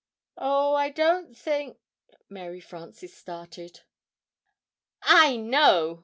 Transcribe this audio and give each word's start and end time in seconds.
"]"Oh, 0.37 0.73
I 0.73 0.89
don't 0.89 1.37
think" 1.37 1.77
Mary 2.27 2.59
Frances 2.59 3.13
started. 3.13 3.81
"I 5.03 5.37
know!" 5.37 5.99